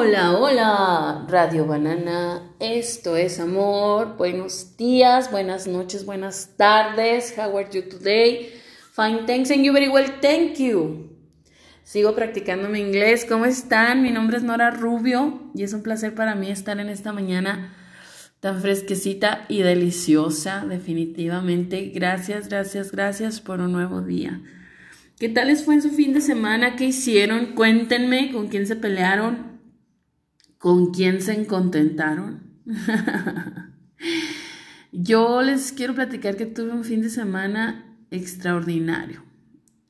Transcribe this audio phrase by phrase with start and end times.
[0.00, 2.54] Hola, hola, Radio Banana.
[2.60, 4.16] Esto es amor.
[4.16, 7.34] Buenos días, buenas noches, buenas tardes.
[7.36, 8.48] How are you today?
[8.92, 10.08] Fine, thanks and you very well.
[10.22, 11.10] Thank you.
[11.82, 13.26] Sigo practicando mi inglés.
[13.28, 14.04] ¿Cómo están?
[14.04, 17.74] Mi nombre es Nora Rubio y es un placer para mí estar en esta mañana
[18.38, 21.90] tan fresquecita y deliciosa, definitivamente.
[21.92, 24.40] Gracias, gracias, gracias por un nuevo día.
[25.18, 26.76] ¿Qué tal les fue en su fin de semana?
[26.76, 27.56] ¿Qué hicieron?
[27.56, 29.57] Cuéntenme con quién se pelearon,
[30.58, 32.42] con quién se contentaron.
[34.92, 39.22] Yo les quiero platicar que tuve un fin de semana extraordinario,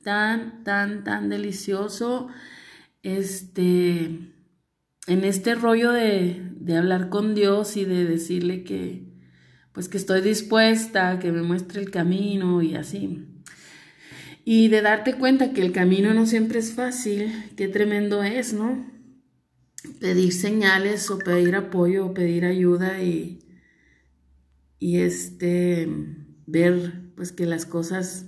[0.03, 2.29] tan, tan, tan delicioso.
[3.03, 4.35] Este,
[5.07, 9.05] en este rollo de, de hablar con Dios y de decirle que,
[9.73, 13.25] pues que estoy dispuesta, que me muestre el camino y así.
[14.45, 18.98] Y de darte cuenta que el camino no siempre es fácil, qué tremendo es, ¿no?
[20.01, 23.41] Pedir señales o pedir apoyo o pedir ayuda y,
[24.79, 25.89] y este,
[26.47, 28.27] ver pues que las cosas,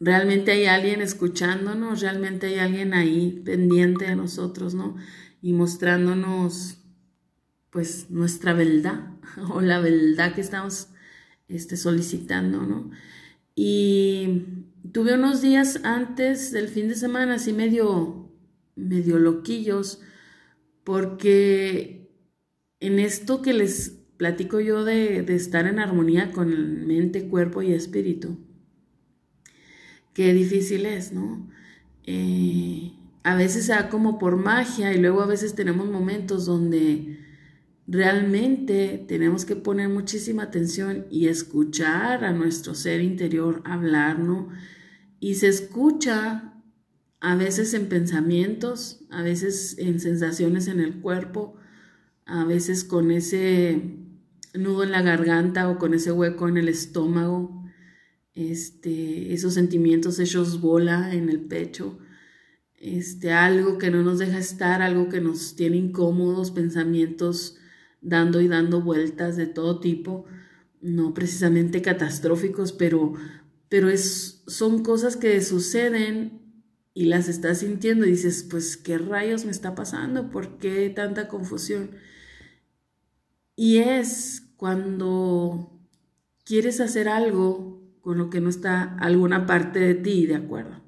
[0.00, 4.96] realmente hay alguien escuchándonos, realmente hay alguien ahí pendiente de nosotros, ¿no?
[5.40, 6.78] Y mostrándonos
[7.70, 9.10] pues nuestra verdad
[9.50, 10.88] o la verdad que estamos
[11.48, 12.90] este, solicitando, ¿no?
[13.56, 14.44] Y
[14.92, 18.30] tuve unos días antes del fin de semana así medio,
[18.74, 20.00] medio loquillos,
[20.84, 22.10] porque
[22.80, 28.38] en esto que les platico yo de, estar en armonía con mente, cuerpo y espíritu,
[30.12, 31.50] qué difícil es, ¿no?
[32.04, 37.18] Eh, a veces sea como por magia y luego a veces tenemos momentos donde
[37.86, 44.50] realmente tenemos que poner muchísima atención y escuchar a nuestro ser interior hablar, ¿no?
[45.20, 46.53] Y se escucha
[47.20, 51.56] a veces en pensamientos, a veces en sensaciones en el cuerpo,
[52.26, 53.98] a veces con ese
[54.54, 57.64] nudo en la garganta o con ese hueco en el estómago,
[58.34, 61.98] este, esos sentimientos hechos bola en el pecho,
[62.76, 67.56] este, algo que no nos deja estar, algo que nos tiene incómodos, pensamientos
[68.00, 70.26] dando y dando vueltas de todo tipo,
[70.82, 73.14] no precisamente catastróficos, pero
[73.74, 76.43] pero es, son cosas que suceden
[76.94, 80.30] y las estás sintiendo y dices, pues, ¿qué rayos me está pasando?
[80.30, 81.90] ¿Por qué tanta confusión?
[83.56, 85.78] Y es cuando
[86.44, 90.82] quieres hacer algo con lo que no está alguna parte de ti de acuerdo,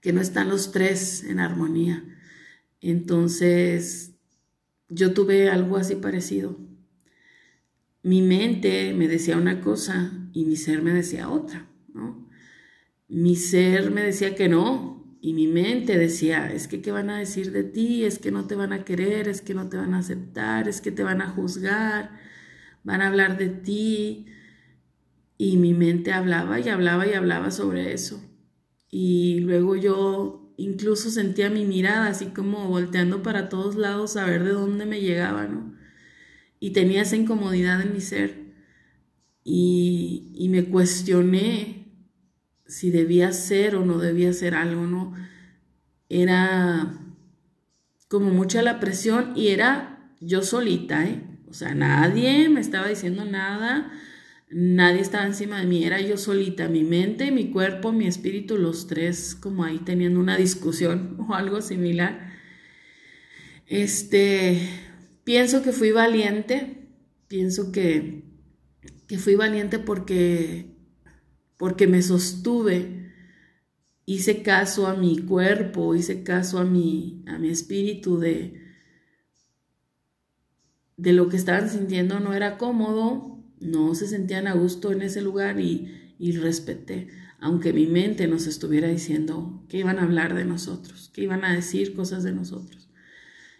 [0.00, 2.04] que no están los tres en armonía.
[2.80, 4.14] Entonces,
[4.88, 6.56] yo tuve algo así parecido
[8.02, 12.27] mi mente me decía una cosa y mi ser me decía otra, ¿no?
[13.08, 17.18] Mi ser me decía que no y mi mente decía, es que qué van a
[17.18, 19.94] decir de ti, es que no te van a querer, es que no te van
[19.94, 22.12] a aceptar, es que te van a juzgar,
[22.84, 24.26] van a hablar de ti.
[25.38, 28.22] Y mi mente hablaba y hablaba y hablaba sobre eso.
[28.90, 34.44] Y luego yo incluso sentía mi mirada así como volteando para todos lados a ver
[34.44, 35.78] de dónde me llegaba, ¿no?
[36.60, 38.48] y tenía esa incomodidad en mi ser
[39.44, 41.77] y, me cuestioné
[42.68, 45.14] si debía hacer o no debía hacer algo, ¿no?
[46.08, 47.00] Era
[48.08, 51.22] como mucha la presión y era yo solita, ¿eh?
[51.48, 53.90] O sea, nadie me estaba diciendo nada,
[54.50, 58.86] nadie estaba encima de mí, era yo solita, mi mente, mi cuerpo, mi espíritu, los
[58.86, 62.28] tres como ahí teniendo una discusión o algo similar.
[63.66, 64.60] Este,
[65.28, 66.88] Pienso que fui valiente,
[67.26, 68.22] pienso que,
[69.06, 70.77] que fui valiente porque,
[71.58, 73.12] porque me sostuve,
[74.06, 78.62] hice caso a mi cuerpo, hice caso a mi, a mi espíritu de,
[80.96, 85.20] de lo que estaban sintiendo no era cómodo, no se sentían a gusto en ese
[85.20, 87.08] lugar y, y respeté,
[87.40, 91.54] aunque mi mente nos estuviera diciendo que iban a hablar de nosotros, que iban a
[91.54, 92.88] decir cosas de nosotros.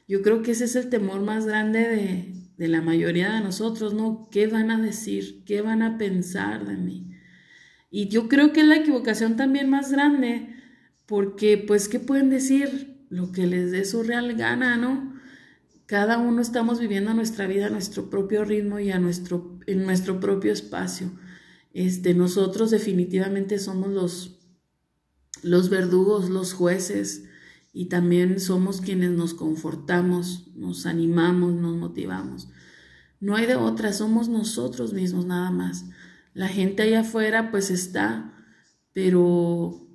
[0.07, 3.93] Yo creo que ese es el temor más grande de, de la mayoría de nosotros,
[3.93, 4.29] ¿no?
[4.31, 5.45] ¿Qué van a decir?
[5.45, 7.08] ¿Qué van a pensar de mí?
[7.91, 10.55] Y yo creo que es la equivocación también más grande,
[11.07, 13.07] porque pues, ¿qué pueden decir?
[13.09, 15.15] Lo que les dé su real gana, ¿no?
[15.87, 20.21] Cada uno estamos viviendo nuestra vida a nuestro propio ritmo y a nuestro, en nuestro
[20.21, 21.11] propio espacio.
[21.73, 24.39] Este, nosotros definitivamente somos los,
[25.43, 27.25] los verdugos, los jueces,
[27.73, 32.49] y también somos quienes nos confortamos, nos animamos, nos motivamos.
[33.21, 35.85] No hay de otra, somos nosotros mismos nada más.
[36.39, 38.33] La gente allá afuera pues está,
[38.93, 39.89] pero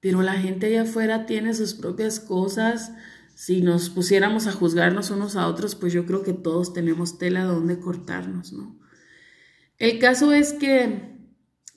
[0.00, 2.90] pero la gente allá afuera tiene sus propias cosas,
[3.36, 7.44] si nos pusiéramos a juzgarnos unos a otros, pues yo creo que todos tenemos tela
[7.44, 8.76] donde cortarnos, ¿no?
[9.78, 11.20] El caso es que,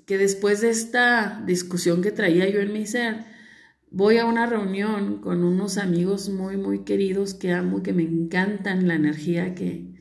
[0.08, 3.24] que después de esta discusión que traía yo en mi ser,
[3.92, 8.88] voy a una reunión con unos amigos muy, muy queridos que amo, que me encantan
[8.88, 9.94] la energía que,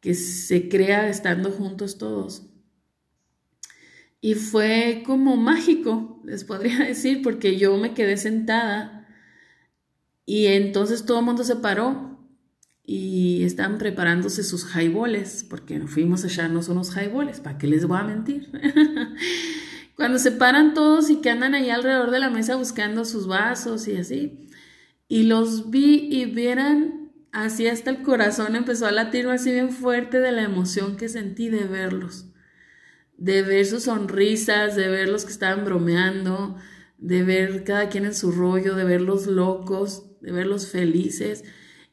[0.00, 2.49] que se crea estando juntos todos.
[4.20, 9.00] Y fue como mágico, les podría decir, porque yo me quedé sentada
[10.30, 12.18] y entonces todo el mundo se paró
[12.84, 17.98] y estaban preparándose sus highballs, porque fuimos a echarnos unos highballs, ¿para qué les voy
[17.98, 18.48] a mentir?
[19.96, 23.88] Cuando se paran todos y que andan ahí alrededor de la mesa buscando sus vasos
[23.88, 24.48] y así.
[25.08, 30.20] Y los vi y vieran así hasta el corazón empezó a latir así bien fuerte
[30.20, 32.29] de la emoción que sentí de verlos
[33.20, 36.56] de ver sus sonrisas, de ver los que estaban bromeando,
[36.96, 41.44] de ver cada quien en su rollo, de verlos locos, de verlos felices.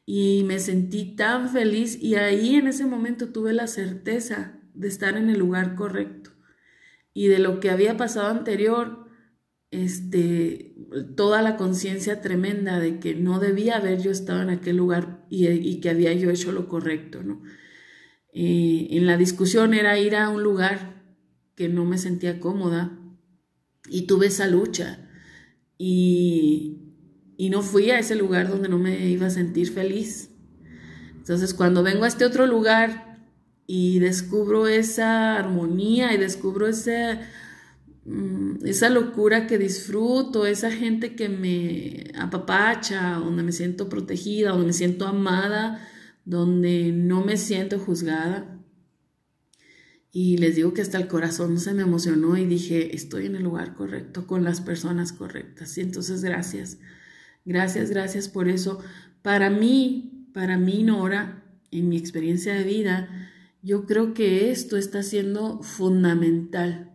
[0.06, 5.18] Y me sentí tan feliz y ahí en ese momento tuve la certeza de estar
[5.18, 6.30] en el lugar correcto.
[7.12, 9.06] Y de lo que había pasado anterior,
[9.70, 10.76] este,
[11.14, 15.80] toda la conciencia tremenda de que no debía haber yo estado en aquel lugar y,
[15.80, 17.42] que había yo hecho lo correcto, ¿no?
[18.32, 20.97] Eh, en la discusión era ir a un lugar
[21.58, 22.96] que no me sentía cómoda
[23.90, 25.10] y tuve esa lucha
[25.76, 26.94] y,
[27.36, 30.30] y no fui a ese lugar donde no me iba a sentir feliz.
[31.16, 33.26] Entonces cuando vengo a este otro lugar
[33.66, 37.18] y descubro esa armonía y descubro ese,
[38.04, 44.68] mm, esa locura que disfruto, esa gente que me apapacha, donde me siento protegida, donde
[44.68, 45.88] me siento amada,
[46.24, 48.57] donde no me siento juzgada,
[50.20, 53.44] y les digo que hasta el corazón se me emocionó y dije, estoy en el
[53.44, 55.78] lugar correcto, con las personas correctas.
[55.78, 56.78] Y entonces gracias,
[57.44, 58.82] gracias, gracias por eso.
[59.22, 63.30] Para mí, para mí, Nora, en mi experiencia de vida,
[63.62, 66.90] yo creo que esto está siendo fundamental,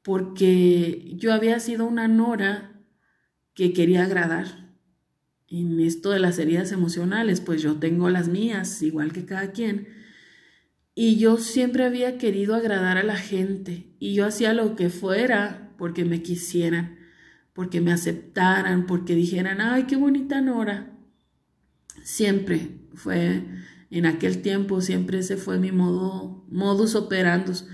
[0.00, 2.80] porque yo había sido una Nora
[3.52, 4.74] que quería agradar.
[5.48, 9.95] En esto de las heridas emocionales, pues yo tengo las mías, igual que cada quien
[10.98, 15.74] y yo siempre había querido agradar a la gente y yo hacía lo que fuera
[15.76, 16.96] porque me quisieran,
[17.52, 20.96] porque me aceptaran, porque dijeran, ay, qué bonita Nora.
[22.02, 23.42] Siempre fue,
[23.90, 27.66] en aquel tiempo, siempre ese fue mi modo, modus operandus.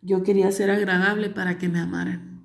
[0.00, 2.44] Yo quería ser agradable para que me amaran,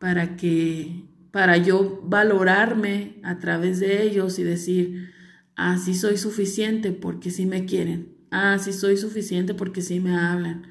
[0.00, 5.12] para que, para yo valorarme a través de ellos y decir,
[5.54, 10.66] así soy suficiente porque sí me quieren ah, sí soy suficiente porque sí me hablan.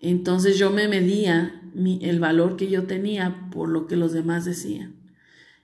[0.00, 4.96] Entonces yo me medía el valor que yo tenía por lo que los demás decían.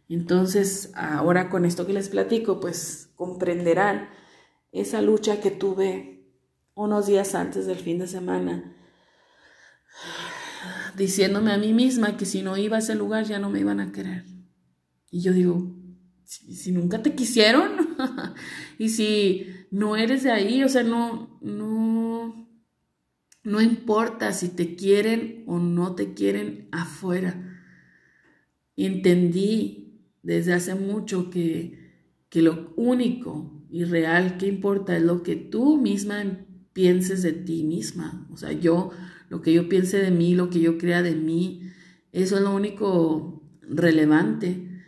[0.09, 4.09] Entonces, ahora con esto que les platico, pues comprenderán
[4.73, 6.27] esa lucha que tuve
[6.75, 8.77] unos días antes del fin de semana,
[10.97, 13.81] diciéndome a mí misma que si no iba a ese lugar ya no me iban
[13.81, 14.25] a querer.
[15.11, 15.73] Y yo digo,
[16.25, 17.95] si, nunca te quisieron
[18.79, 22.49] y si no eres de ahí, o sea, no, no,
[23.43, 27.61] no importa si te quieren o no te quieren afuera.
[28.77, 31.91] Entendí desde hace mucho que,
[32.29, 36.23] que lo único y real que importa es lo que tú misma
[36.73, 38.29] pienses de ti misma.
[38.33, 38.93] O sea, yo,
[39.29, 41.69] lo que yo piense de mí, lo que yo crea de mí,
[42.13, 44.85] eso es lo único relevante.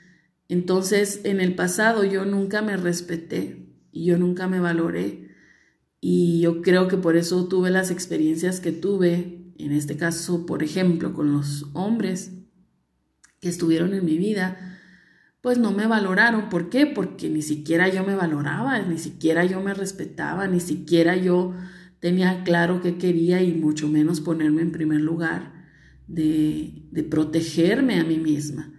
[0.48, 3.65] Entonces, en el pasado yo nunca me respeté
[3.96, 5.30] y yo nunca me valoré.
[6.00, 10.62] Y yo creo que por eso tuve las experiencias que tuve, en este caso, por
[10.62, 12.32] ejemplo, con los hombres
[13.40, 14.78] que estuvieron en mi vida,
[15.40, 16.50] pues no me valoraron.
[16.50, 16.86] ¿Por qué?
[16.86, 21.54] Porque ni siquiera yo me valoraba, ni siquiera yo me respetaba, ni siquiera yo
[21.98, 25.64] tenía claro qué quería y mucho menos ponerme en primer lugar
[26.06, 28.74] de, de protegerme a mí misma.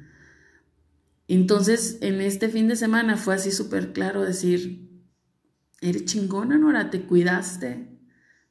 [1.27, 4.87] Entonces, en este fin de semana fue así súper claro decir,
[5.81, 7.88] eres chingona, Nora, te cuidaste,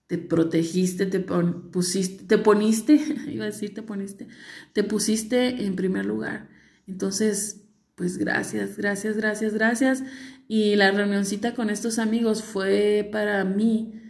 [0.07, 2.95] te protegiste, te pusiste, te poniste,
[3.29, 4.29] iba a decir te poniste,
[4.73, 6.49] te pusiste en primer lugar.
[6.87, 7.65] Entonces,
[7.97, 10.05] pues gracias, gracias, gracias, gracias.
[10.49, 14.03] Y la reunioncita con estos amigos fue para mí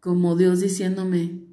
[0.00, 1.44] como Dios diciéndome,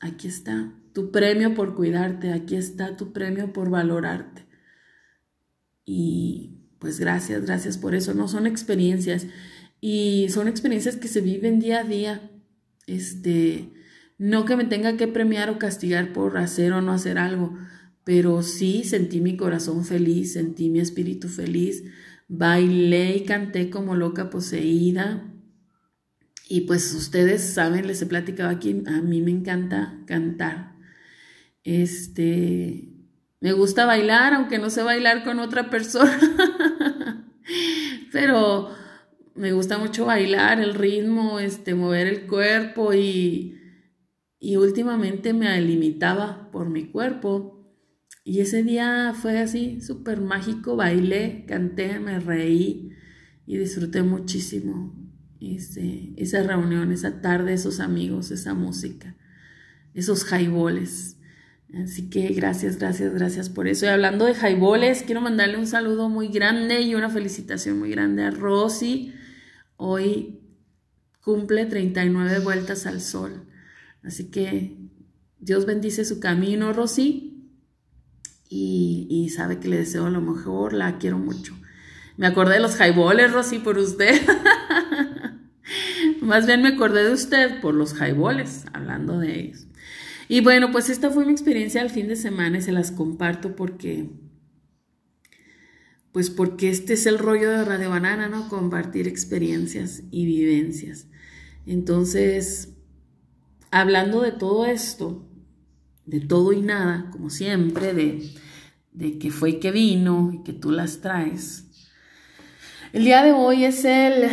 [0.00, 4.46] aquí está tu premio por cuidarte, aquí está tu premio por valorarte.
[5.84, 8.14] Y pues gracias, gracias por eso.
[8.14, 9.26] No son experiencias
[9.80, 12.30] y son experiencias que se viven día a día.
[12.86, 13.70] Este,
[14.18, 17.56] no que me tenga que premiar o castigar por hacer o no hacer algo,
[18.04, 21.82] pero sí sentí mi corazón feliz, sentí mi espíritu feliz
[22.28, 25.24] bailé y canté como loca poseída.
[26.48, 30.76] Y pues ustedes saben, les he platicado aquí, a mí me encanta cantar.
[31.64, 32.88] Este,
[33.40, 36.18] me gusta bailar, aunque no sé bailar con otra persona.
[38.12, 38.70] Pero
[39.36, 43.58] me gusta mucho bailar, el ritmo, este, mover el cuerpo y,
[44.38, 47.52] y últimamente me limitaba por mi cuerpo.
[48.24, 52.90] Y ese día fue así, súper mágico, bailé, canté, me reí
[53.46, 55.06] y disfruté muchísimo
[56.16, 59.16] esa reunión, esa tarde, esos amigos, esa música,
[59.94, 61.18] esos jaiboles.
[61.74, 63.86] Así que gracias, gracias, gracias por eso.
[63.86, 68.24] Y hablando de jaiboles, quiero mandarle un saludo muy grande y una felicitación muy grande
[68.24, 69.12] a Rosy.
[69.76, 70.40] Hoy
[71.20, 73.46] cumple 39 vueltas al sol.
[74.02, 74.76] Así que
[75.38, 77.32] Dios bendice su camino, Rosy.
[78.48, 81.54] Y, sabe que le deseo lo mejor, la quiero mucho.
[82.16, 84.20] Me acordé de los jaiboles, Rosy, por usted.
[86.20, 89.66] Más bien me acordé de usted por los jaiboles, hablando de ellos.
[90.28, 93.54] Y bueno, pues esta fue mi experiencia al fin de semana y se las comparto
[93.54, 94.10] porque,
[96.16, 98.48] pues porque este es el rollo de Radio Banana, ¿no?
[98.48, 101.08] Compartir experiencias y vivencias.
[101.66, 102.72] Entonces,
[103.70, 105.28] hablando de todo esto,
[106.06, 108.30] de todo y nada, como siempre, de,
[108.92, 111.66] de que fue y que vino y que tú las traes.
[112.94, 114.30] El día de hoy es el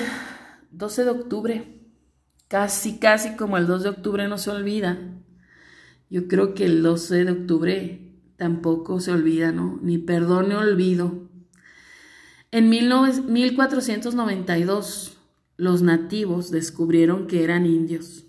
[0.72, 1.82] 12 de octubre,
[2.48, 5.00] casi, casi como el 2 de octubre no se olvida.
[6.10, 9.82] Yo creo que el 12 de octubre tampoco se olvida, ¿no?
[9.84, 11.33] Ni perdón olvido.
[12.56, 15.18] En 1492
[15.58, 18.28] los nativos descubrieron que eran indios,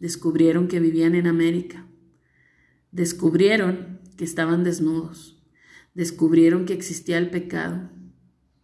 [0.00, 1.86] descubrieron que vivían en América,
[2.90, 5.44] descubrieron que estaban desnudos,
[5.92, 7.90] descubrieron que existía el pecado,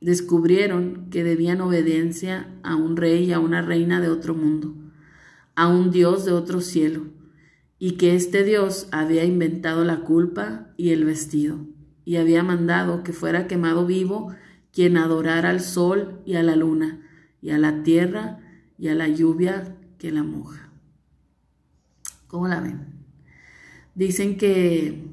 [0.01, 4.75] descubrieron que debían obediencia a un rey y a una reina de otro mundo,
[5.55, 7.03] a un Dios de otro cielo
[7.79, 11.67] y que este Dios había inventado la culpa y el vestido,
[12.07, 14.35] y había mandado que fuera quemado vivo
[14.73, 17.09] quien adorara al sol y a la luna,
[17.41, 18.41] y a la tierra
[18.79, 20.73] y a la lluvia que la moja.
[22.27, 22.87] ¿Cómo la ven?
[23.95, 25.05] Dicen que,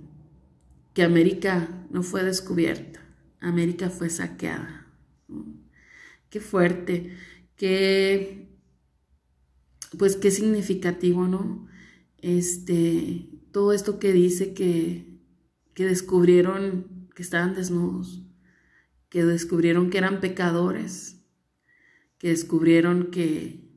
[0.94, 3.02] que América no fue descubierta,
[3.42, 4.88] América fue saqueada.
[6.30, 7.18] Qué fuerte,
[7.56, 8.48] qué,
[9.98, 11.68] pues qué significativo, ¿no?
[12.22, 15.20] este, todo esto que dice que,
[15.74, 18.22] que descubrieron que estaban desnudos,
[19.10, 21.24] que descubrieron que eran pecadores,
[22.18, 23.68] que descubrieron que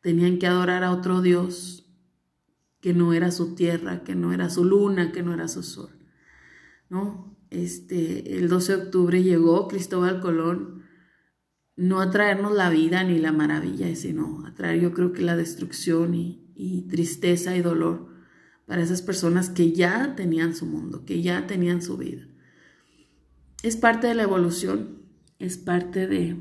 [0.00, 1.90] tenían que adorar a otro Dios,
[2.80, 5.90] que no era su tierra, que no era su luna, que no era su sol.
[6.88, 7.36] ¿No?
[7.50, 10.78] Este, el 12 de octubre llegó Cristóbal Colón
[11.76, 15.36] no a traernos la vida ni la maravilla, sino a traer yo creo que la
[15.36, 18.08] destrucción y, y tristeza y dolor
[18.66, 22.26] para esas personas que ya tenían su mundo, que ya tenían su vida.
[23.62, 25.02] Es parte de la evolución,
[25.38, 26.36] es parte de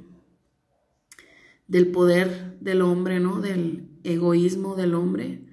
[1.67, 3.41] del poder del hombre, ¿no?
[3.41, 5.45] Del egoísmo del hombre,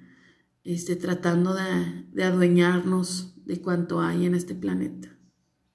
[0.63, 5.17] este, tratando de, de adueñarnos de cuanto hay en este planeta.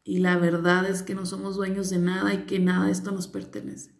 [0.02, 3.12] Y la verdad es que no somos dueños de nada y que nada de esto
[3.12, 3.94] nos pertenece.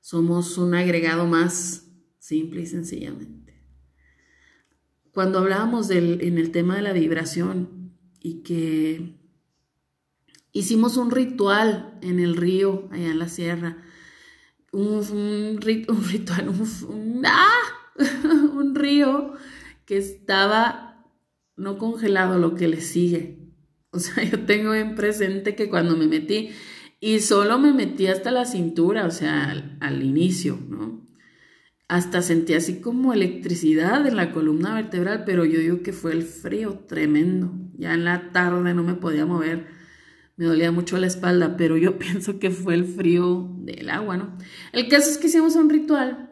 [0.00, 1.86] Somos un agregado más,
[2.18, 3.62] simple y sencillamente.
[5.12, 9.23] Cuando hablábamos del, en el tema de la vibración y que
[10.54, 13.76] hicimos un ritual en el río, allá en la sierra,
[14.72, 16.50] un, ritual,
[17.26, 17.58] ¡ah!
[18.54, 19.34] un río
[19.84, 21.04] que estaba
[21.56, 23.38] no congelado, lo que le sigue.
[23.90, 26.50] O sea, yo tengo en presente que cuando me metí,
[27.00, 31.04] y solo me metí hasta la cintura, o sea, al, al inicio, ¿no?
[31.88, 36.22] hasta sentí así como electricidad en la columna vertebral, pero yo digo que fue el
[36.22, 37.52] frío tremendo.
[37.76, 39.66] Ya en la tarde no me podía mover,
[40.36, 44.36] me dolía mucho la espalda, pero yo pienso que fue el frío del agua, ¿no?
[44.72, 46.30] El caso es que hicimos un ritual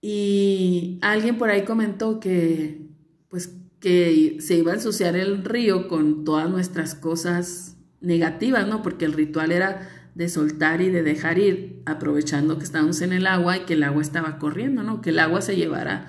[0.00, 2.86] y alguien por ahí comentó que,
[3.28, 8.82] pues, que se iba a ensuciar el río con todas nuestras cosas negativas, ¿no?
[8.82, 13.26] Porque el ritual era de soltar y de dejar ir, aprovechando que estábamos en el
[13.26, 15.00] agua y que el agua estaba corriendo, ¿no?
[15.00, 16.08] Que el agua se llevara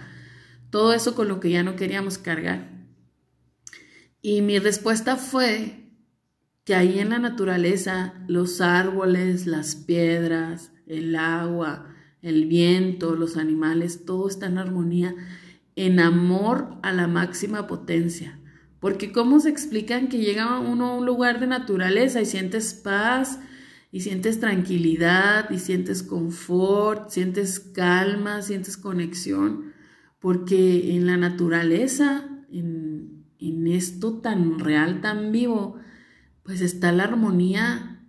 [0.72, 2.70] todo eso con lo que ya no queríamos cargar.
[4.22, 5.89] Y mi respuesta fue
[6.70, 11.88] que ahí en la naturaleza, los árboles, las piedras, el agua,
[12.22, 15.16] el viento, los animales, todo está en armonía,
[15.76, 18.38] en amor a la máxima potencia.
[18.80, 23.40] Porque ¿cómo se explican que llega uno a un lugar de naturaleza y sientes paz,
[23.92, 29.74] y sientes tranquilidad y sientes confort, sientes calma, sientes conexión,
[30.20, 35.80] porque en la naturaleza, en, en esto tan real, tan vivo,
[36.50, 38.04] pues está la armonía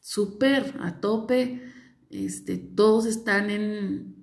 [0.00, 1.62] súper a tope,
[2.10, 4.16] este, todos están en,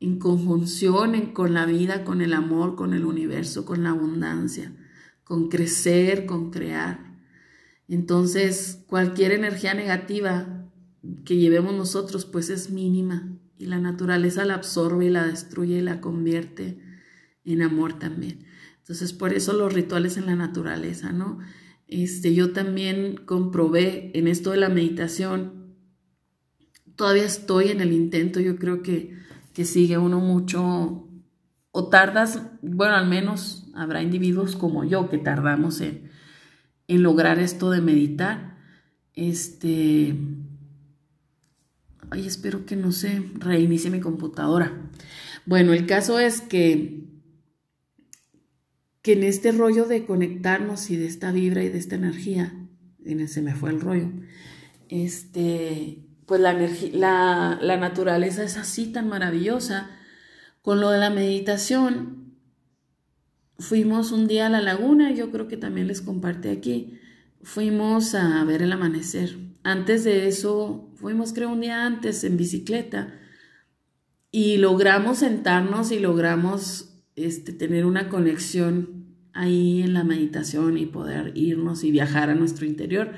[0.00, 4.74] en conjunción con la vida, con el amor, con el universo, con la abundancia,
[5.22, 7.20] con crecer, con crear.
[7.88, 10.70] Entonces, cualquier energía negativa
[11.26, 15.82] que llevemos nosotros, pues es mínima y la naturaleza la absorbe y la destruye y
[15.82, 16.80] la convierte
[17.44, 18.46] en amor también.
[18.78, 21.40] Entonces, por eso los rituales en la naturaleza, ¿no?
[22.02, 25.76] Este, yo también comprobé en esto de la meditación,
[26.96, 29.16] todavía estoy en el intento, yo creo que,
[29.52, 31.08] que sigue uno mucho,
[31.70, 36.10] o tardas, bueno, al menos habrá individuos como yo que tardamos en,
[36.88, 38.58] en lograr esto de meditar.
[39.14, 40.16] Este,
[42.10, 44.90] ay, espero que no se reinicie mi computadora.
[45.46, 47.04] Bueno, el caso es que,
[49.04, 52.52] que en este rollo de conectarnos y de esta vibra y de esta energía,
[53.04, 54.10] en ese me fue el rollo,
[54.88, 59.90] este, pues la, la, la naturaleza es así tan maravillosa.
[60.62, 62.24] Con lo de la meditación,
[63.58, 66.98] Fuimos un día a la laguna, yo creo que también les compartí aquí.
[67.42, 69.38] Fuimos a ver el amanecer.
[69.62, 73.14] Antes de eso, fuimos creo un día antes en bicicleta
[74.32, 78.93] y logramos sentarnos y logramos este, tener una conexión
[79.34, 83.12] ahí en la meditación y poder irnos y viajar a nuestro interior.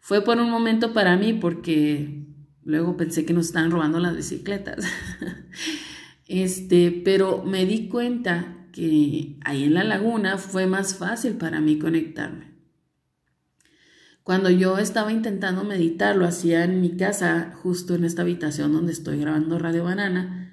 [0.00, 2.26] Fue por un momento para mí porque
[2.64, 4.84] luego pensé que nos estaban robando las bicicletas.
[6.26, 11.78] este, pero me di cuenta que ahí en la laguna fue más fácil para mí
[11.78, 12.52] conectarme.
[14.22, 18.92] Cuando yo estaba intentando meditar, lo hacía en mi casa, justo en esta habitación donde
[18.92, 20.52] estoy grabando Radio Banana.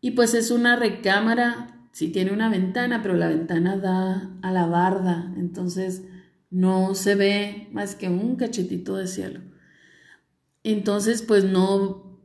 [0.00, 4.66] Y pues es una recámara, sí tiene una ventana, pero la ventana da a la
[4.66, 6.02] barda, entonces
[6.50, 9.40] no se ve más que un cachetito de cielo.
[10.64, 12.20] Entonces, pues no,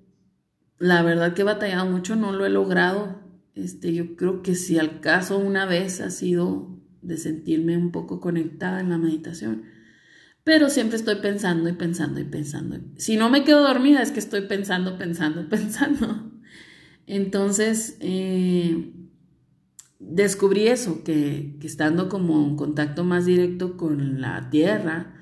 [0.80, 3.28] la verdad que he batallado mucho, no lo he logrado
[3.58, 8.20] este, yo creo que si al caso una vez ha sido de sentirme un poco
[8.20, 9.64] conectada en la meditación,
[10.44, 12.80] pero siempre estoy pensando y pensando y pensando.
[12.98, 16.32] Si no me quedo dormida es que estoy pensando, pensando, pensando.
[17.08, 18.94] Entonces, eh,
[20.00, 25.14] descubrí eso, que, que estando como en contacto más directo con la tierra,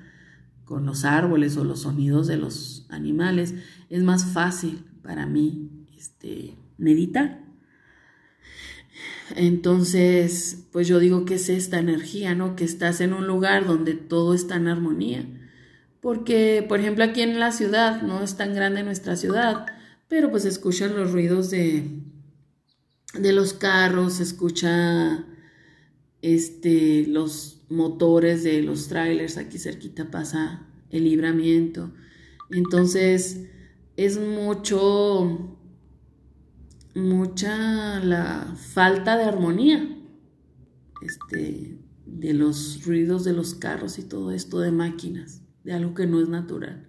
[0.64, 3.54] con los árboles o los sonidos de los animales,
[3.88, 7.44] es más fácil para mí este, meditar.
[9.34, 12.56] Entonces, pues yo digo que es esta energía, ¿no?
[12.56, 15.26] Que estás en un lugar donde todo está en armonía.
[16.00, 19.66] Porque, por ejemplo, aquí en la ciudad, no es tan grande nuestra ciudad,
[20.08, 22.02] pero pues escuchan los ruidos de,
[23.14, 25.24] de los carros, se escucha
[26.22, 31.92] este, los motores de los trailers, aquí cerquita pasa el libramiento.
[32.50, 33.46] Entonces,
[33.96, 35.56] es mucho
[36.96, 39.86] mucha la falta de armonía
[41.02, 46.06] este, de los ruidos de los carros y todo esto de máquinas, de algo que
[46.06, 46.88] no es natural.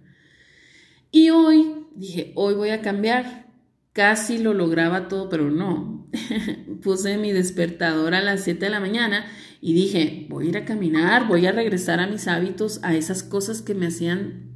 [1.10, 3.47] Y hoy dije, hoy voy a cambiar.
[3.98, 6.08] Casi lo lograba todo, pero no.
[6.82, 9.26] Puse mi despertador a las 7 de la mañana
[9.60, 13.24] y dije, voy a ir a caminar, voy a regresar a mis hábitos, a esas
[13.24, 14.52] cosas que me hacían,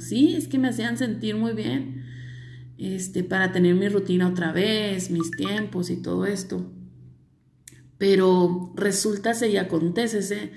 [0.00, 2.04] sí, es que me hacían sentir muy bien
[2.78, 6.72] este, para tener mi rutina otra vez, mis tiempos y todo esto.
[7.96, 10.50] Pero resulta y acontece,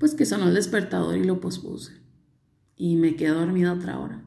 [0.00, 1.92] pues que sonó el despertador y lo pospuse.
[2.74, 4.24] Y me quedé dormida otra hora,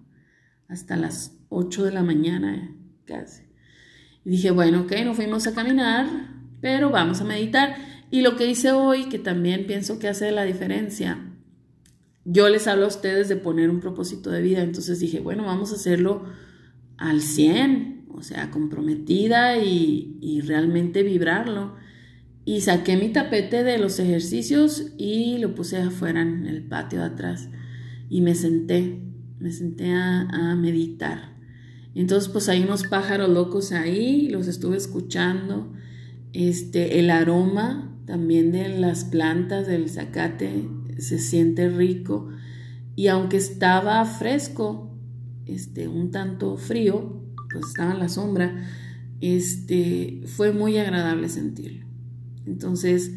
[0.69, 3.48] hasta las 8 de la mañana casi.
[4.25, 6.07] Y dije, bueno, ok, no fuimos a caminar,
[6.61, 7.75] pero vamos a meditar.
[8.11, 11.19] Y lo que hice hoy, que también pienso que hace la diferencia,
[12.25, 15.71] yo les hablo a ustedes de poner un propósito de vida, entonces dije, bueno, vamos
[15.71, 16.25] a hacerlo
[16.97, 21.75] al 100, o sea, comprometida y, realmente vibrarlo.
[22.45, 27.05] Y saqué mi tapete de los ejercicios y lo puse afuera en el patio de
[27.05, 27.49] atrás
[28.09, 29.01] y me senté,
[29.39, 31.38] me senté a meditar.
[31.99, 35.73] Entonces, pues hay unos pájaros locos ahí, los estuve escuchando.
[36.31, 40.65] Este, el aroma también de las plantas del zacate
[40.97, 42.29] se siente rico.
[42.95, 44.97] Y aunque estaba fresco,
[45.45, 48.65] este, un tanto frío, pues estaba en la sombra,
[49.19, 51.85] este, fue muy agradable sentirlo.
[52.45, 53.11] Entonces,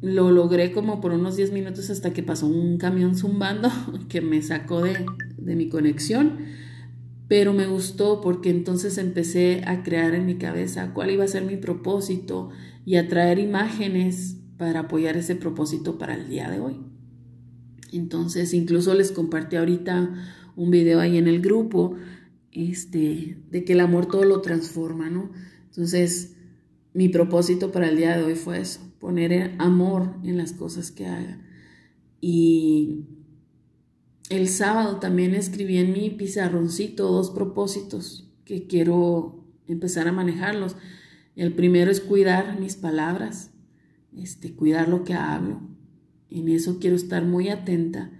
[0.00, 3.70] lo logré como por unos 10 minutos hasta que pasó un camión zumbando
[4.08, 5.06] que me sacó de,
[5.38, 6.38] de mi conexión,
[7.28, 11.44] pero me gustó porque entonces empecé a crear en mi cabeza cuál iba a ser
[11.44, 12.50] mi propósito
[12.84, 16.80] y a traer imágenes para apoyar ese propósito para el día de hoy.
[17.92, 20.14] Entonces, incluso les compartí ahorita
[20.56, 21.96] un video ahí en el grupo,
[22.52, 25.30] este, de que el amor todo lo transforma, ¿no?
[25.66, 26.36] Entonces,
[26.92, 31.06] mi propósito para el día de hoy fue eso, poner amor en las cosas que
[31.06, 31.40] haga.
[32.20, 33.06] Y
[34.30, 40.76] el sábado también escribí en mi pizarroncito dos propósitos que quiero empezar a manejarlos.
[41.36, 43.50] El primero es cuidar mis palabras,
[44.16, 45.60] este, cuidar lo que hablo.
[46.30, 48.10] En eso quiero estar muy atenta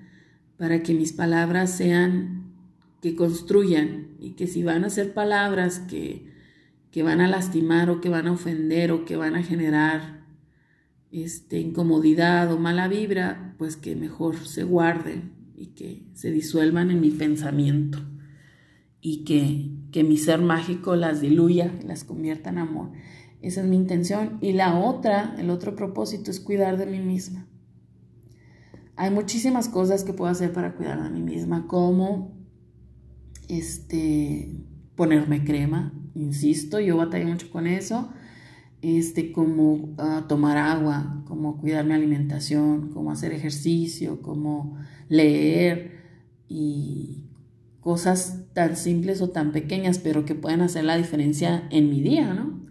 [0.58, 2.52] para que mis palabras sean
[3.00, 6.32] que construyan y que si van a ser palabras que,
[6.90, 10.24] que van a lastimar o que van a ofender o que van a generar
[11.10, 17.00] este, incomodidad o mala vibra, pues que mejor se guarden y que se disuelvan en
[17.00, 17.98] mi pensamiento
[19.00, 22.92] y que, que mi ser mágico las diluya, las convierta en amor.
[23.42, 24.38] Esa es mi intención.
[24.40, 27.46] Y la otra, el otro propósito es cuidar de mí misma.
[28.96, 32.32] Hay muchísimas cosas que puedo hacer para cuidar de mí misma, como
[33.48, 34.64] este,
[34.94, 38.10] ponerme crema, insisto, yo batallé mucho con eso,
[38.82, 44.76] este, como ah, tomar agua, como cuidar mi alimentación, como hacer ejercicio, como
[45.08, 46.02] leer
[46.48, 47.24] y
[47.80, 52.32] cosas tan simples o tan pequeñas, pero que pueden hacer la diferencia en mi día,
[52.32, 52.64] ¿no?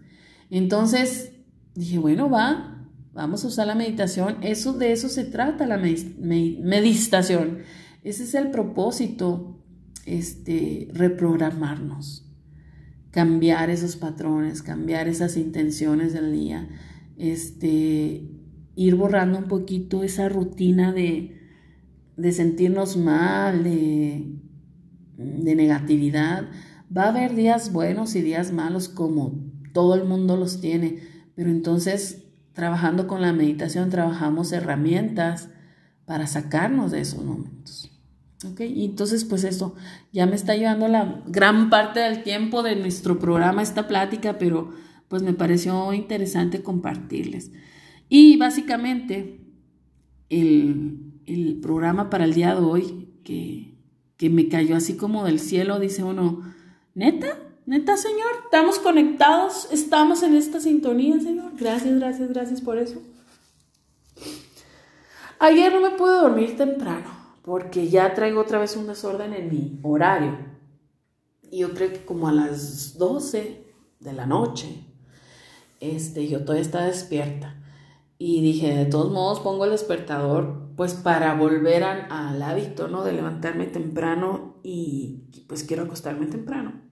[0.50, 1.32] Entonces
[1.74, 4.38] dije, bueno, va, vamos a usar la meditación.
[4.42, 7.58] Eso de eso se trata la meditación.
[8.02, 9.62] Ese es el propósito,
[10.04, 12.28] este, reprogramarnos,
[13.10, 16.68] cambiar esos patrones, cambiar esas intenciones del día,
[17.16, 18.28] este,
[18.74, 21.43] ir borrando un poquito esa rutina de,
[22.16, 24.26] de sentirnos mal, de,
[25.16, 26.48] de negatividad.
[26.96, 29.34] Va a haber días buenos y días malos como
[29.72, 31.00] todo el mundo los tiene,
[31.34, 35.50] pero entonces trabajando con la meditación trabajamos herramientas
[36.06, 37.90] para sacarnos de esos momentos.
[38.46, 38.60] ¿Ok?
[38.60, 39.74] Entonces pues esto
[40.12, 44.70] ya me está llevando la gran parte del tiempo de nuestro programa, esta plática, pero
[45.08, 47.50] pues me pareció interesante compartirles.
[48.08, 49.40] Y básicamente
[50.28, 53.74] el, el programa para el día de hoy, que,
[54.16, 56.42] que me cayó así como del cielo, dice uno,
[56.94, 61.52] neta, Neta, Señor, estamos conectados, estamos en esta sintonía, Señor.
[61.56, 63.00] Gracias, gracias, gracias por eso.
[65.38, 67.06] Ayer no me pude dormir temprano
[67.42, 70.36] porque ya traigo otra vez un desorden en mi horario.
[71.50, 73.64] Y yo creo que como a las 12
[74.00, 74.84] de la noche,
[75.80, 77.62] este, yo todavía estaba despierta.
[78.18, 83.04] Y dije, de todos modos pongo el despertador pues para volver al hábito, ¿no?
[83.04, 86.82] De levantarme temprano y pues quiero acostarme temprano.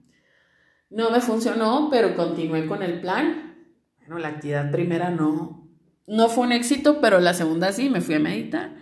[0.89, 3.55] No me funcionó, pero continué con el plan.
[3.97, 5.67] Bueno, la actividad primera no,
[6.07, 8.75] no fue un éxito, pero la segunda sí, me fui a meditar.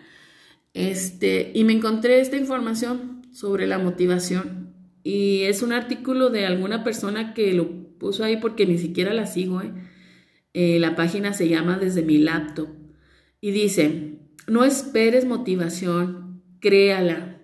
[0.73, 4.75] Este, y me encontré esta información sobre la motivación.
[5.03, 9.25] Y es un artículo de alguna persona que lo puso ahí porque ni siquiera la
[9.25, 9.61] sigo.
[9.61, 9.71] ¿eh?
[10.53, 12.69] Eh, la página se llama Desde mi laptop.
[13.39, 17.37] Y dice, no esperes motivación, créala.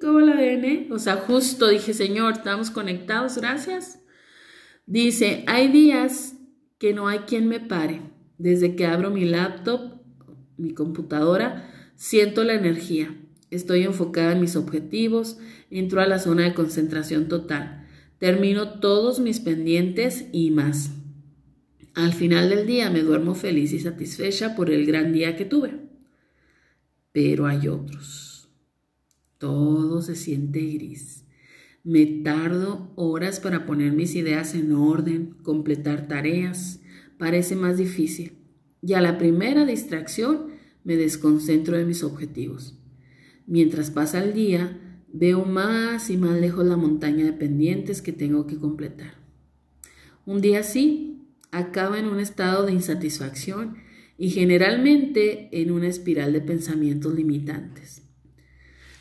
[0.00, 0.88] ¿cómo la ven?
[0.90, 4.00] O sea, justo dije, Señor, estamos conectados, gracias.
[4.86, 6.34] Dice, hay días
[6.78, 8.00] que no hay quien me pare.
[8.38, 10.00] Desde que abro mi laptop,
[10.56, 13.14] mi computadora, siento la energía.
[13.50, 15.38] Estoy enfocada en mis objetivos,
[15.70, 17.86] entro a la zona de concentración total.
[18.18, 20.90] Termino todos mis pendientes y más.
[21.94, 25.72] Al final del día me duermo feliz y satisfecha por el gran día que tuve.
[27.12, 28.30] Pero hay otros
[29.40, 31.24] todo se siente gris.
[31.82, 36.80] Me tardo horas para poner mis ideas en orden, completar tareas.
[37.18, 38.34] Parece más difícil.
[38.82, 40.48] Y a la primera distracción
[40.84, 42.78] me desconcentro de mis objetivos.
[43.46, 44.78] Mientras pasa el día,
[45.10, 49.14] veo más y más lejos la montaña de pendientes que tengo que completar.
[50.26, 51.19] Un día así
[51.52, 53.78] acaba en un estado de insatisfacción
[54.18, 58.02] y generalmente en una espiral de pensamientos limitantes.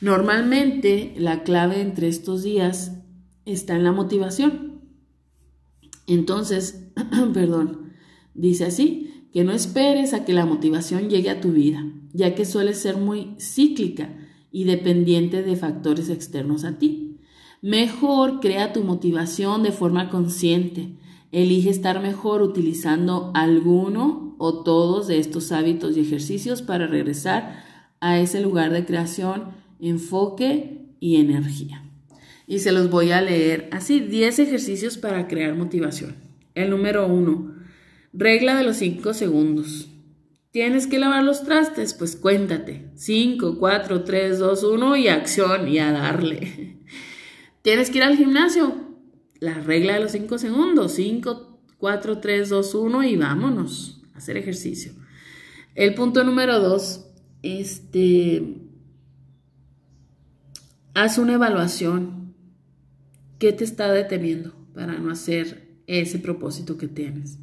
[0.02, 2.94] Normalmente la clave entre estos días
[3.46, 4.82] está en la motivación.
[6.08, 6.92] Entonces,
[7.34, 7.92] perdón,
[8.34, 12.46] dice así, que no esperes a que la motivación llegue a tu vida, ya que
[12.46, 14.16] suele ser muy cíclica
[14.52, 17.20] y dependiente de factores externos a ti.
[17.62, 20.98] Mejor crea tu motivación de forma consciente.
[21.32, 27.64] Elige estar mejor utilizando alguno o todos de estos hábitos y ejercicios para regresar
[28.00, 31.84] a ese lugar de creación enfoque y energía.
[32.48, 36.16] Y se los voy a leer así, 10 ejercicios para crear motivación.
[36.56, 37.54] El número 1,
[38.12, 39.88] regla de los 5 segundos.
[40.52, 41.94] ¿Tienes que lavar los trastes?
[41.94, 42.90] Pues cuéntate.
[42.96, 46.80] 5, 4, 3, 2, 1 y acción y a darle.
[47.62, 48.89] ¿Tienes que ir al gimnasio?
[49.40, 50.94] La regla de los 5 segundos.
[50.94, 54.94] 5, 4, 3, 2, 1 y vámonos a hacer ejercicio.
[55.76, 57.06] El punto número 2,
[57.42, 58.58] este,
[60.94, 62.36] haz una evaluación.
[63.38, 67.40] ¿Qué te está deteniendo para no hacer ese propósito que tienes?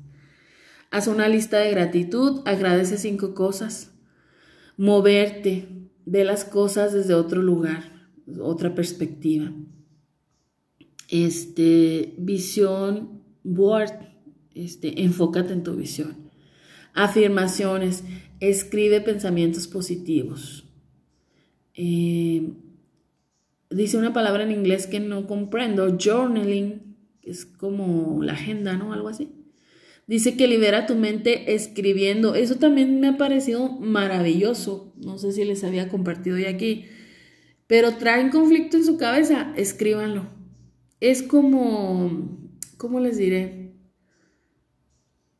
[0.90, 3.92] Haz una lista de gratitud, agradece cinco cosas.
[4.76, 5.68] Moverte,
[6.04, 9.50] ve las cosas desde otro lugar, otra perspectiva.
[11.08, 13.92] Este, visión board,
[14.54, 16.16] este, enfócate en tu visión.
[16.94, 18.04] Afirmaciones,
[18.40, 20.64] escribe pensamientos positivos.
[21.74, 22.52] Eh,
[23.70, 28.92] dice una palabra en inglés que no comprendo, journaling, es como la agenda, ¿no?
[28.92, 29.30] Algo así.
[30.06, 32.36] Dice que libera tu mente escribiendo.
[32.36, 34.94] Eso también me ha parecido maravilloso.
[34.96, 36.84] No sé si les había compartido ya aquí.
[37.66, 40.35] Pero traen conflicto en su cabeza, escríbanlo.
[41.00, 42.38] Es como,
[42.76, 43.74] ¿cómo les diré?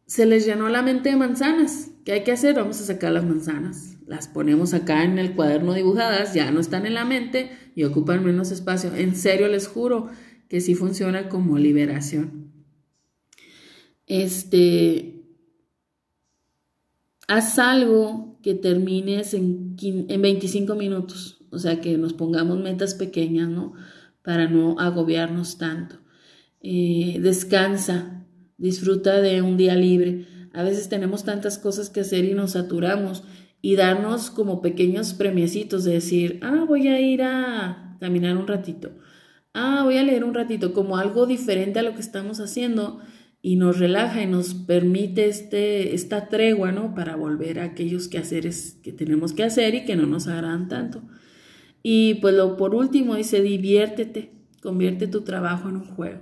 [0.07, 1.91] Se les llenó la mente de manzanas.
[2.05, 2.55] ¿Qué hay que hacer?
[2.55, 3.97] Vamos a sacar las manzanas.
[4.07, 8.25] Las ponemos acá en el cuaderno dibujadas, ya no están en la mente y ocupan
[8.25, 8.95] menos espacio.
[8.95, 10.11] En serio les juro
[10.49, 12.47] que sí funciona como liberación
[14.07, 15.25] este,
[17.29, 23.49] haz algo que termines en, en 25 minutos, o sea, que nos pongamos metas pequeñas,
[23.49, 23.75] ¿no?
[24.27, 25.97] Para no agobiarnos tanto.
[26.61, 28.27] Eh, descansa,
[28.59, 30.27] disfruta de un día libre.
[30.53, 33.23] A veces tenemos tantas cosas que hacer y nos saturamos
[33.63, 38.93] y darnos como pequeños premiecitos de decir, ah, voy a ir a caminar un ratito,
[39.55, 43.01] ah, voy a leer un ratito, como algo diferente a lo que estamos haciendo
[43.43, 46.95] y nos relaja y nos permite este, esta tregua, ¿no?
[46.95, 51.03] Para volver a aquellos quehaceres que tenemos que hacer y que no nos agradan tanto.
[51.89, 56.19] Y pues lo por último dice, diviértete, convierte tu trabajo en un juego.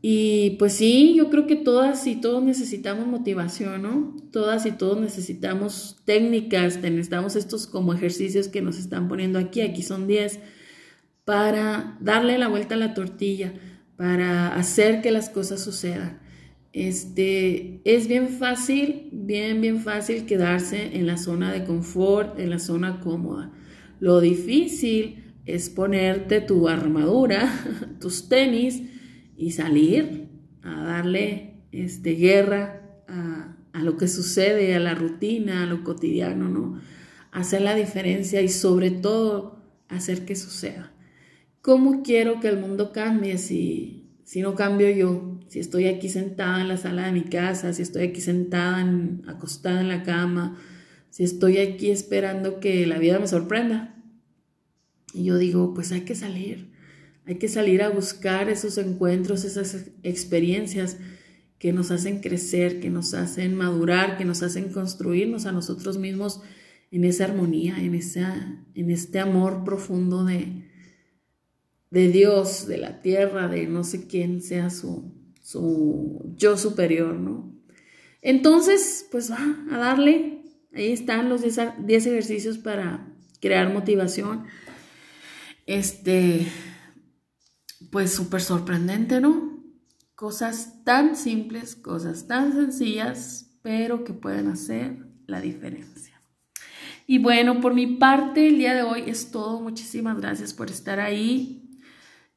[0.00, 4.16] Y pues sí, yo creo que todas y todos necesitamos motivación, ¿no?
[4.32, 9.82] Todas y todos necesitamos técnicas, necesitamos estos como ejercicios que nos están poniendo aquí, aquí
[9.82, 10.40] son 10,
[11.26, 13.52] para darle la vuelta a la tortilla,
[13.98, 16.22] para hacer que las cosas sucedan.
[16.72, 22.58] Este, es bien fácil, bien, bien fácil quedarse en la zona de confort, en la
[22.58, 23.52] zona cómoda.
[24.00, 27.50] Lo difícil es ponerte tu armadura,
[28.00, 28.82] tus tenis
[29.36, 30.28] y salir
[30.62, 36.48] a darle este, guerra a, a lo que sucede, a la rutina, a lo cotidiano,
[36.48, 36.80] ¿no?
[37.30, 40.92] Hacer la diferencia y sobre todo hacer que suceda.
[41.60, 45.40] ¿Cómo quiero que el mundo cambie si, si no cambio yo?
[45.48, 48.84] Si estoy aquí sentada en la sala de mi casa, si estoy aquí sentada,
[49.26, 50.56] acostada en la cama,
[51.16, 54.04] si estoy aquí esperando que la vida me sorprenda.
[55.14, 56.68] Y yo digo, pues hay que salir,
[57.24, 60.98] hay que salir a buscar esos encuentros, esas experiencias
[61.58, 66.42] que nos hacen crecer, que nos hacen madurar, que nos hacen construirnos a nosotros mismos
[66.90, 70.68] en esa armonía, en, esa, en este amor profundo de,
[71.90, 77.56] de Dios, de la tierra, de no sé quién sea su, su yo superior, ¿no?
[78.20, 80.35] Entonces, pues va a darle,
[80.74, 83.06] ahí están los 10 ejercicios para
[83.40, 84.46] crear motivación.
[85.66, 86.46] Este,
[87.90, 89.62] pues súper sorprendente, ¿no?
[90.14, 96.20] Cosas tan simples, cosas tan sencillas, pero que pueden hacer la diferencia.
[97.06, 99.60] Y bueno, por mi parte, el día de hoy es todo.
[99.60, 101.80] Muchísimas gracias por estar ahí.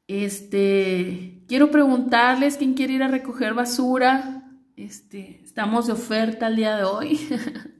[0.06, 4.44] Este, quiero preguntarles quién quiere ir a recoger basura.
[4.76, 7.20] Este, estamos de oferta el día de hoy.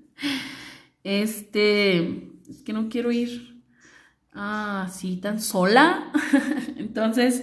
[1.04, 3.62] este, es que no quiero ir
[4.32, 6.12] así tan sola.
[6.76, 7.42] Entonces,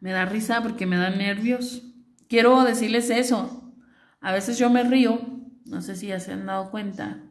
[0.00, 1.82] me da risa porque me da nervios.
[2.28, 3.74] Quiero decirles eso.
[4.20, 5.20] A veces yo me río,
[5.64, 7.22] no sé si ya se han dado cuenta,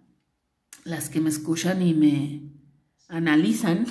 [0.83, 2.51] las que me escuchan y me
[3.07, 3.85] analizan.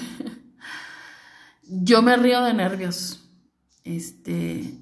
[1.62, 3.30] yo me río de nervios.
[3.84, 4.74] Este,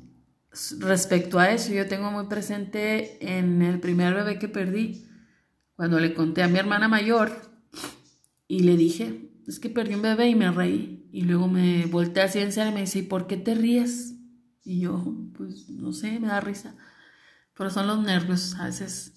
[0.79, 5.06] respecto a eso, yo tengo muy presente en el primer bebé que perdí,
[5.77, 7.31] cuando le conté a mi hermana mayor
[8.49, 11.09] y le dije, es que perdí un bebé y me reí.
[11.13, 14.15] Y luego me volteé a ciencia y me dice, ¿y por qué te ríes?
[14.65, 16.75] Y yo, pues no sé, me da risa.
[17.57, 19.17] Pero son los nervios, a veces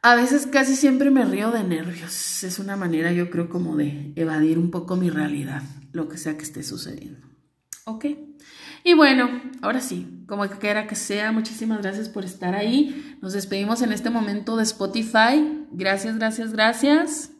[0.00, 2.44] a veces casi siempre me río de nervios.
[2.44, 6.36] Es una manera, yo creo, como de evadir un poco mi realidad, lo que sea
[6.36, 7.26] que esté sucediendo.
[7.84, 8.06] ¿Ok?
[8.84, 9.28] Y bueno,
[9.62, 13.16] ahora sí, como quiera que sea, muchísimas gracias por estar ahí.
[13.20, 15.66] Nos despedimos en este momento de Spotify.
[15.72, 17.32] Gracias, gracias, gracias.